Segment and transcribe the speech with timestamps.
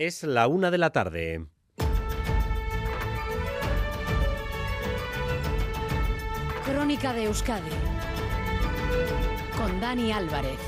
[0.00, 1.44] Es la una de la tarde.
[6.64, 7.68] Crónica de Euskadi
[9.56, 10.60] con Dani Álvarez.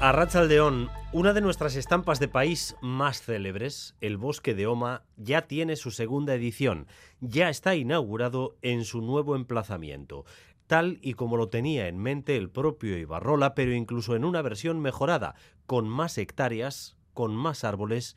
[0.00, 5.76] Arrachaldeón, una de nuestras estampas de país más célebres, el Bosque de Oma, ya tiene
[5.76, 6.86] su segunda edición.
[7.20, 10.24] Ya está inaugurado en su nuevo emplazamiento
[10.70, 14.78] tal y como lo tenía en mente el propio Ibarrola, pero incluso en una versión
[14.78, 15.34] mejorada,
[15.66, 18.16] con más hectáreas, con más árboles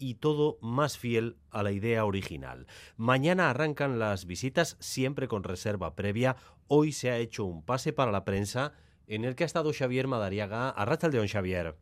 [0.00, 2.66] y todo más fiel a la idea original.
[2.96, 6.34] Mañana arrancan las visitas siempre con reserva previa.
[6.66, 8.72] Hoy se ha hecho un pase para la prensa
[9.06, 10.70] en el que ha estado Xavier Madariaga.
[10.70, 11.76] A León Xavier.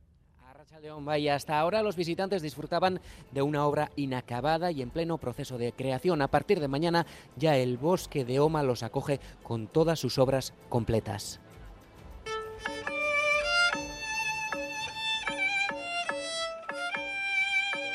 [0.80, 1.06] León.
[1.30, 3.00] Hasta ahora los visitantes disfrutaban
[3.30, 6.22] de una obra inacabada y en pleno proceso de creación.
[6.22, 10.54] A partir de mañana ya el bosque de Oma los acoge con todas sus obras
[10.68, 11.40] completas.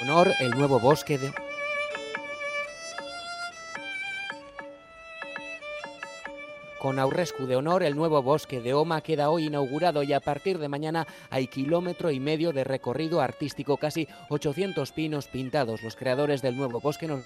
[0.02, 1.47] Honor el nuevo bosque de
[6.80, 10.60] Con Aurrescu de Honor, el nuevo bosque de Oma queda hoy inaugurado y a partir
[10.60, 15.82] de mañana hay kilómetro y medio de recorrido artístico, casi 800 pinos pintados.
[15.82, 17.24] Los creadores del nuevo bosque no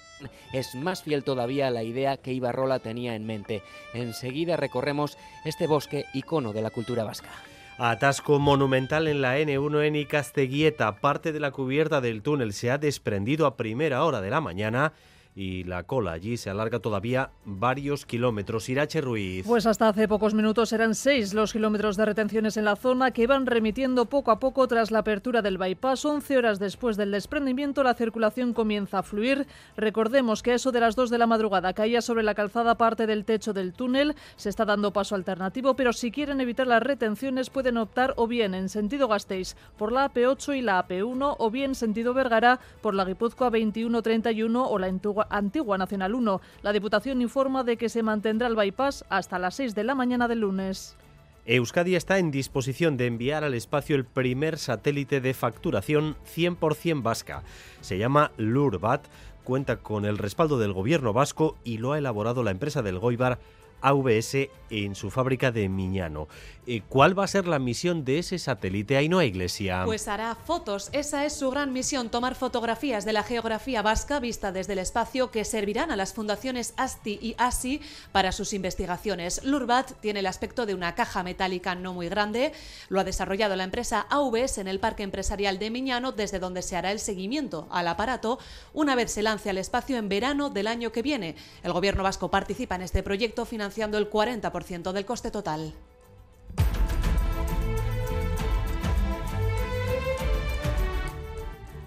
[0.54, 3.62] es más fiel todavía a la idea que Ibarrola tenía en mente.
[3.92, 7.28] Enseguida recorremos este bosque icono de la cultura vasca.
[7.76, 10.96] Atasco monumental en la N1 en Icasteguieta.
[10.96, 14.94] Parte de la cubierta del túnel se ha desprendido a primera hora de la mañana
[15.34, 18.68] y la cola allí se alarga todavía varios kilómetros.
[18.68, 19.46] Irache Ruiz.
[19.46, 23.26] Pues hasta hace pocos minutos eran seis los kilómetros de retenciones en la zona que
[23.26, 26.04] van remitiendo poco a poco tras la apertura del bypass.
[26.04, 29.46] 11 horas después del desprendimiento la circulación comienza a fluir.
[29.76, 33.24] Recordemos que eso de las 2 de la madrugada caía sobre la calzada parte del
[33.24, 34.14] techo del túnel.
[34.36, 38.54] Se está dando paso alternativo, pero si quieren evitar las retenciones pueden optar o bien
[38.54, 43.04] en sentido Gasteiz por la AP8 y la AP1 o bien sentido Vergara por la
[43.04, 46.40] Guipúzcoa 2131 o la Entuga Antigua Nacional 1.
[46.62, 50.28] La Diputación informa de que se mantendrá el bypass hasta las 6 de la mañana
[50.28, 50.96] del lunes.
[51.44, 57.42] Euskadi está en disposición de enviar al espacio el primer satélite de facturación 100% vasca.
[57.80, 59.06] Se llama Lurbat,
[59.42, 63.40] cuenta con el respaldo del gobierno vasco y lo ha elaborado la empresa del Goibar
[63.82, 66.28] AVS en su fábrica de Miñano.
[66.66, 69.82] Eh, ¿Cuál va a ser la misión de ese satélite Ainhoa Iglesia?
[69.84, 70.88] Pues hará fotos.
[70.92, 75.30] Esa es su gran misión, tomar fotografías de la geografía vasca vista desde el espacio
[75.30, 77.80] que servirán a las fundaciones ASTI y ASI
[78.12, 79.44] para sus investigaciones.
[79.44, 82.52] Lurbat tiene el aspecto de una caja metálica no muy grande.
[82.88, 86.76] Lo ha desarrollado la empresa AVS en el Parque Empresarial de Miñano, desde donde se
[86.76, 88.38] hará el seguimiento al aparato
[88.72, 91.34] una vez se lance al espacio en verano del año que viene.
[91.62, 93.44] El gobierno vasco participa en este proyecto
[93.78, 95.72] el 40% del coste total.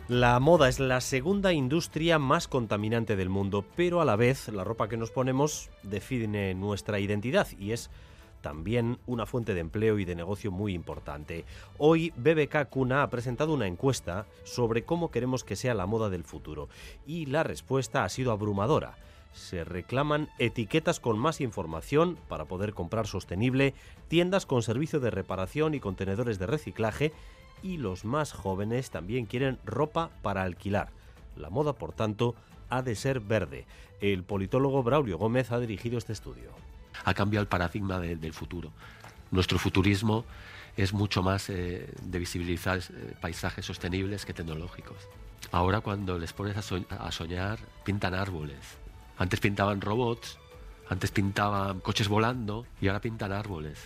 [0.08, 4.64] La moda es la segunda industria más contaminante del mundo, pero a la vez la
[4.64, 7.90] ropa que nos ponemos define nuestra identidad y es
[8.42, 11.46] también una fuente de empleo y de negocio muy importante.
[11.80, 16.24] Hoy BBK Cuna ha presentado una encuesta sobre cómo queremos que sea la moda del
[16.24, 16.70] futuro
[17.08, 18.98] y la respuesta ha sido abrumadora.
[19.36, 23.74] Se reclaman etiquetas con más información para poder comprar sostenible,
[24.08, 27.12] tiendas con servicio de reparación y contenedores de reciclaje
[27.62, 30.90] y los más jóvenes también quieren ropa para alquilar.
[31.36, 32.34] La moda, por tanto,
[32.70, 33.66] ha de ser verde.
[34.00, 36.52] El politólogo Braulio Gómez ha dirigido este estudio.
[37.04, 38.72] Ha cambiado el paradigma del futuro.
[39.32, 40.24] Nuestro futurismo
[40.78, 44.98] es mucho más eh, de visibilizar eh, paisajes sostenibles que tecnológicos.
[45.52, 48.85] Ahora cuando les pones a soñar, pintan árboles.
[49.18, 50.38] Antes pintaban robots,
[50.90, 53.80] antes pintaban coches volando y ahora pintan árboles.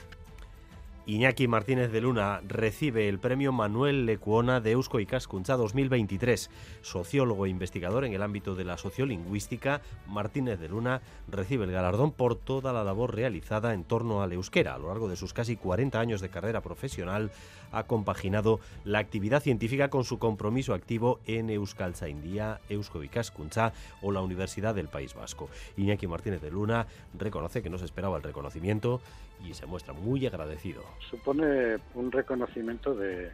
[1.05, 6.51] Iñaki Martínez de Luna recibe el premio Manuel Lecuona de Eusko Ikaskuntza 2023.
[6.81, 12.11] Sociólogo e investigador en el ámbito de la sociolingüística, Martínez de Luna recibe el galardón
[12.11, 14.75] por toda la labor realizada en torno al euskera.
[14.75, 17.31] A lo largo de sus casi 40 años de carrera profesional,
[17.71, 24.21] ha compaginado la actividad científica con su compromiso activo en India, Eusko Ikaskuntza o la
[24.21, 25.49] Universidad del País Vasco.
[25.77, 26.87] Iñaki Martínez de Luna
[27.17, 29.01] reconoce que no se esperaba el reconocimiento
[29.47, 30.83] y se muestra muy agradecido.
[31.09, 33.31] Supone un reconocimiento de,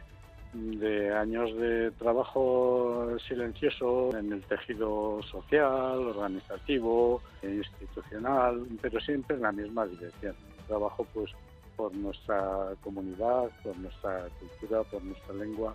[1.14, 9.86] años de trabajo silencioso en el tejido social, organizativo, institucional, pero siempre en la misma
[9.86, 10.34] dirección.
[10.66, 11.30] Trabajo pues
[11.76, 15.74] por nuestra comunidad, por nuestra cultura, por nuestra lengua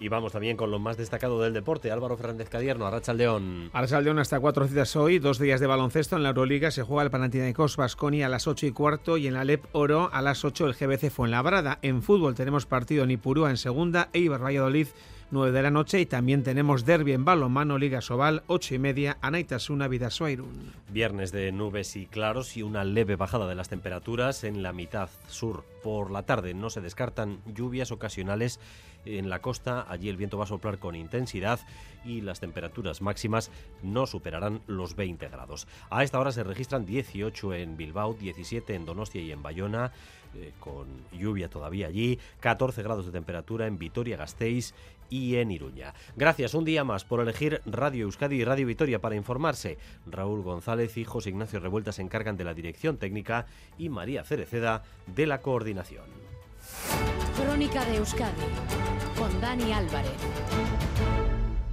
[0.00, 1.90] Y vamos también con lo más destacado del deporte.
[1.90, 3.70] Álvaro Fernández Cadierno, Arracha León.
[3.72, 6.16] Arracha León hasta cuatro citas hoy, dos días de baloncesto.
[6.16, 9.34] En la Euroliga se juega el Panathinaikos Basconia a las ocho y cuarto y en
[9.34, 11.78] la LEP Oro a las 8 el GBC Fuenlabrada.
[11.82, 14.88] En fútbol tenemos partido en Ipurúa en segunda, Eibar Valladolid
[15.30, 19.18] 9 de la noche y también tenemos derby en balonmano Liga Sobal 8 y media
[19.20, 20.72] Anaitasuna Vidasoairun.
[20.90, 25.08] Viernes de nubes y claros y una leve bajada de las temperaturas en la mitad
[25.28, 25.64] sur.
[25.82, 28.60] Por la tarde no se descartan lluvias ocasionales
[29.04, 31.60] en la costa, allí el viento va a soplar con intensidad
[32.04, 33.50] y las temperaturas máximas
[33.82, 35.66] no superarán los 20 grados.
[35.90, 39.92] A esta hora se registran 18 en Bilbao, 17 en Donostia y en Bayona,
[40.36, 44.74] eh, con lluvia todavía allí, 14 grados de temperatura en Vitoria-Gasteiz
[45.10, 45.94] y en Iruña.
[46.16, 49.78] Gracias un día más por elegir Radio Euskadi y Radio Vitoria para informarse.
[50.06, 53.46] Raúl González y José Ignacio Revuelta se encargan de la dirección técnica
[53.78, 56.04] y María Cereceda de la coordinación.
[57.36, 58.42] Crónica de Euskadi
[59.18, 60.12] con Dani Álvarez.